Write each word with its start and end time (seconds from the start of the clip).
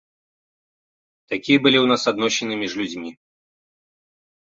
Такія 1.35 1.57
былі 1.67 1.77
ў 1.83 1.87
нас 1.93 2.01
адносіны 2.15 2.53
між 2.65 2.73
людзьмі. 2.83 3.11